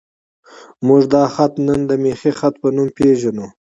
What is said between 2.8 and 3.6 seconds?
پېژنو.